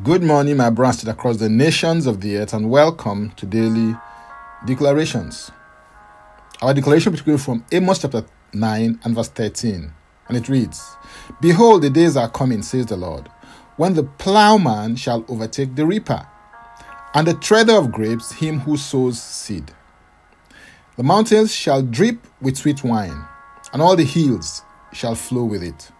[0.00, 3.94] Good morning, my brothers across the nations of the earth, and welcome to daily
[4.64, 5.50] declarations.
[6.62, 8.24] Our declaration is from Amos chapter
[8.54, 9.92] 9 and verse 13,
[10.28, 10.96] and it reads
[11.42, 13.28] Behold, the days are coming, says the Lord,
[13.76, 16.26] when the plowman shall overtake the reaper,
[17.12, 19.72] and the treader of grapes him who sows seed.
[20.96, 23.26] The mountains shall drip with sweet wine,
[23.74, 24.62] and all the hills
[24.94, 25.92] shall flow with it.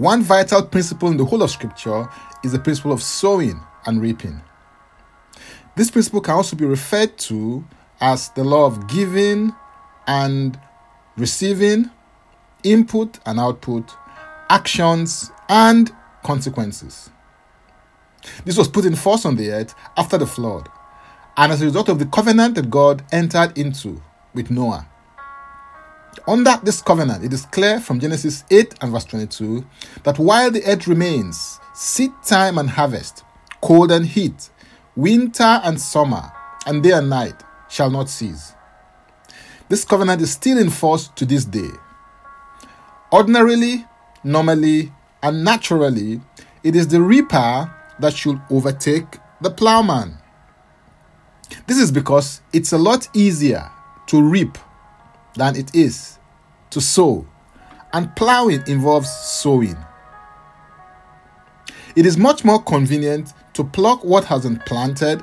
[0.00, 2.08] One vital principle in the whole of Scripture
[2.44, 4.40] is the principle of sowing and reaping.
[5.76, 7.64] This principle can also be referred to
[8.00, 9.52] as the law of giving
[10.06, 10.58] and
[11.16, 11.90] receiving,
[12.64, 13.92] input and output,
[14.48, 15.90] actions and
[16.22, 17.10] consequences.
[18.44, 20.68] This was put in force on the earth after the flood,
[21.36, 24.02] and as a result of the covenant that God entered into
[24.34, 24.86] with Noah.
[26.26, 29.64] Under this covenant, it is clear from Genesis 8 and verse 22
[30.02, 33.24] that while the earth remains, seed time and harvest,
[33.62, 34.50] cold and heat,
[34.96, 36.30] winter and summer,
[36.66, 38.52] and day and night shall not cease.
[39.70, 41.70] This covenant is still in force to this day.
[43.10, 43.86] Ordinarily,
[44.22, 44.92] normally,
[45.22, 46.20] and naturally,
[46.62, 50.18] it is the reaper that should overtake the plowman.
[51.66, 53.70] This is because it's a lot easier
[54.08, 54.58] to reap
[55.34, 56.18] than it is
[56.68, 57.26] to sow,
[57.94, 59.78] and plowing involves sowing.
[61.96, 65.22] It is much more convenient to pluck what has been planted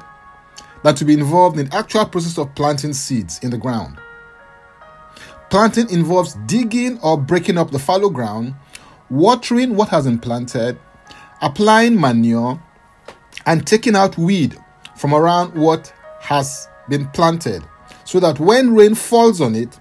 [0.83, 3.97] than to be involved in the actual process of planting seeds in the ground.
[5.49, 8.53] Planting involves digging or breaking up the fallow ground,
[9.09, 10.77] watering what has been planted,
[11.41, 12.61] applying manure,
[13.45, 14.57] and taking out weed
[14.97, 17.63] from around what has been planted
[18.07, 19.79] so that when rain falls on it,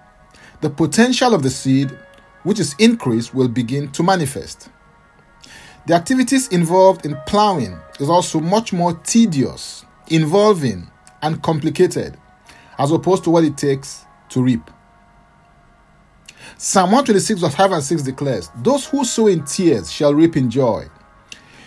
[0.60, 1.96] the potential of the seed,
[2.42, 4.68] which is increased, will begin to manifest.
[5.86, 10.90] The activities involved in plowing is also much more tedious, involving,
[11.22, 12.16] and complicated
[12.78, 14.70] as opposed to what it takes to reap.
[16.58, 20.50] Psalm 126, verse 5 and 6 declares, Those who sow in tears shall reap in
[20.50, 20.88] joy.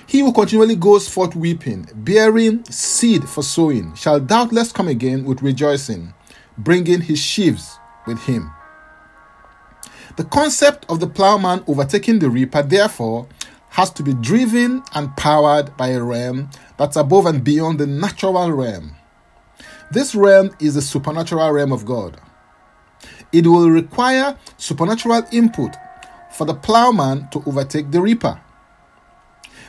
[0.06, 5.41] He who continually goes forth weeping, bearing seed for sowing, shall doubtless come again with
[5.41, 6.13] rejoicing,
[6.57, 8.51] bringing his sheaves with him.
[10.18, 13.28] The concept of the plowman overtaking the reaper, therefore,
[13.79, 18.51] has to be driven and powered by a realm that's above and beyond the natural
[18.51, 18.94] realm.
[19.90, 22.19] This realm is the supernatural realm of God.
[23.31, 25.78] It will require supernatural input
[26.29, 28.41] for the plowman to overtake the reaper.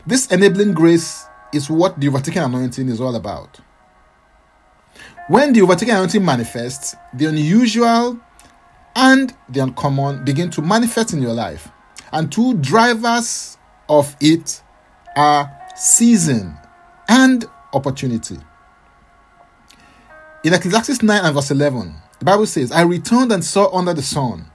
[0.04, 3.60] This enabling grace is what the overtaking anointing is all about.
[5.28, 8.18] When the overtaking anointing manifests, the unusual
[8.96, 11.68] and the uncommon begin to manifest in your life.
[12.12, 13.56] And two drivers
[13.90, 14.62] of it
[15.16, 16.56] are season
[17.08, 18.38] and opportunity.
[20.44, 24.02] In Ecclesiastes 9 and verse 11, the Bible says, I returned and saw under the
[24.02, 24.46] sun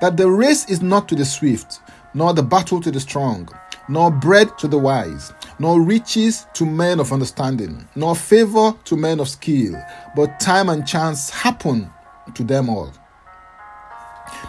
[0.00, 1.80] that the race is not to the swift,
[2.14, 3.48] nor the battle to the strong,
[3.88, 9.20] nor bread to the wise, nor riches to men of understanding, nor favor to men
[9.20, 9.74] of skill,
[10.14, 11.90] but time and chance happen
[12.34, 12.92] to them all.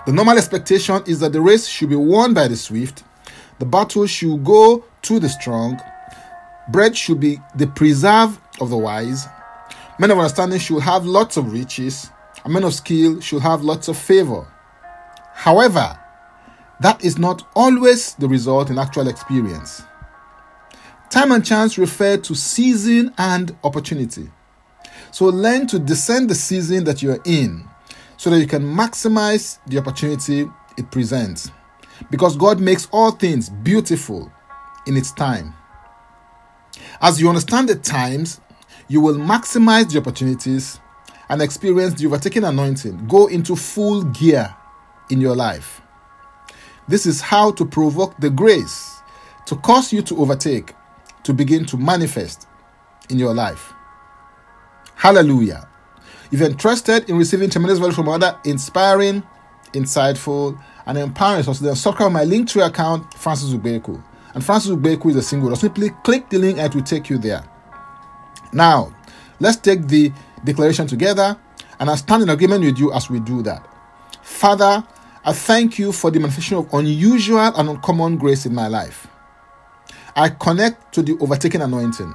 [0.06, 3.04] The normal expectation is that the race should be won by the swift,
[3.60, 5.80] the battle should go to the strong,
[6.70, 9.28] bread should be the preserve of the wise,
[10.00, 12.12] men of understanding should have lots of riches,
[12.44, 14.48] and men of skill should have lots of favor.
[15.34, 15.98] However,
[16.82, 19.82] that is not always the result in actual experience.
[21.10, 24.30] Time and chance refer to season and opportunity.
[25.12, 27.68] So learn to discern the season that you are in
[28.18, 31.50] so that you can maximize the opportunity it presents.
[32.10, 34.32] Because God makes all things beautiful
[34.86, 35.54] in its time.
[37.02, 38.40] As you understand the times,
[38.88, 40.80] you will maximize the opportunities
[41.30, 44.56] and experience the overtaking anointing go into full gear
[45.10, 45.82] in your life.
[46.88, 49.02] This is how to provoke the grace
[49.46, 50.74] to cause you to overtake
[51.24, 52.48] to begin to manifest
[53.10, 53.74] in your life.
[54.96, 55.68] Hallelujah.
[56.32, 59.24] If you're interested in receiving tremendous value from other inspiring,
[59.74, 64.02] insightful, and empowering sources, then subscribe my Linktree account, Francis Ubeku.
[64.34, 65.50] And Francis Ubeku is a single.
[65.50, 67.44] So simply click the link and it will take you there.
[68.54, 68.96] Now,
[69.40, 70.12] let's take the
[70.44, 71.38] declaration together,
[71.80, 73.68] and I stand in agreement with you as we do that.
[74.22, 74.84] Father,
[75.26, 79.08] I thank you for the manifestation of unusual and uncommon grace in my life.
[80.16, 82.14] I connect to the overtaking anointing.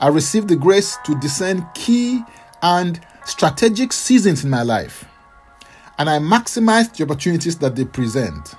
[0.00, 2.22] I receive the grace to discern key
[2.62, 5.04] and strategic seasons in my life,
[5.98, 8.54] and I maximize the opportunities that they present.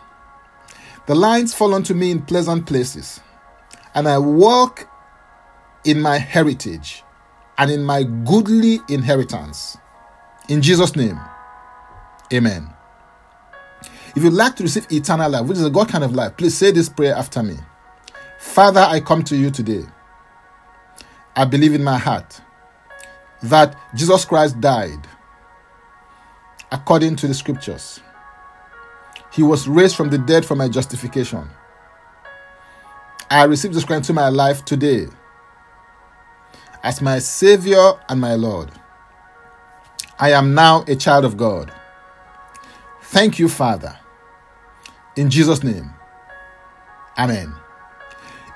[1.07, 3.21] The lines fall onto me in pleasant places.
[3.95, 4.88] and I walk
[5.83, 7.03] in my heritage
[7.57, 9.77] and in my goodly inheritance.
[10.47, 11.19] In Jesus' name,
[12.33, 12.69] amen.
[14.15, 16.57] If you'd like to receive eternal life, which is a God kind of life, please
[16.57, 17.56] say this prayer after me.
[18.39, 19.83] Father, I come to you today.
[21.36, 22.41] I believe in my heart
[23.44, 25.07] that Jesus Christ died
[26.71, 28.00] according to the scriptures.
[29.31, 31.50] He was raised from the dead for my justification.
[33.30, 35.07] I receive this Christ into my life today
[36.83, 38.71] as my Savior and my Lord.
[40.19, 41.71] I am now a child of God.
[43.04, 43.98] Thank you, Father.
[45.15, 45.94] In Jesus' name.
[47.18, 47.54] Amen.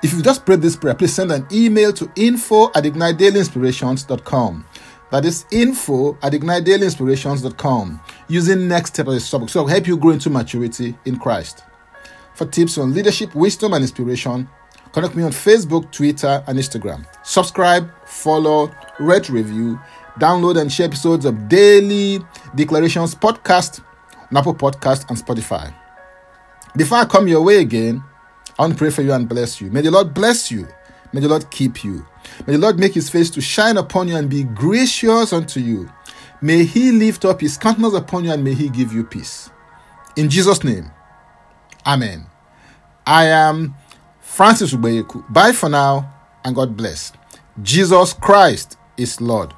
[0.02, 4.66] If you just prayed this prayer, please send an email to info at ignitedailyinspirations.com.
[5.10, 9.52] That is info at ignitedailyinspirations.com using next step as a subject.
[9.52, 11.62] So help you grow into maturity in Christ.
[12.34, 14.48] For tips on leadership, wisdom, and inspiration,
[14.92, 17.06] connect me on Facebook, Twitter, and Instagram.
[17.24, 19.78] Subscribe, follow, rate, review,
[20.18, 22.18] download, and share episodes of Daily
[22.56, 23.84] Declarations podcast
[24.30, 25.72] on Apple Podcast and Spotify.
[26.76, 28.02] Before I come your way again,
[28.58, 29.70] I want to pray for you and bless you.
[29.70, 30.66] May the Lord bless you.
[31.14, 32.04] May the Lord keep you.
[32.44, 35.88] May the Lord make his face to shine upon you and be gracious unto you.
[36.42, 39.48] May he lift up his countenance upon you and may he give you peace.
[40.16, 40.90] In Jesus' name,
[41.86, 42.26] Amen.
[43.06, 43.76] I am
[44.20, 45.32] Francis Ubeyeku.
[45.32, 46.12] Bye for now
[46.44, 47.12] and God bless.
[47.62, 49.54] Jesus Christ is Lord.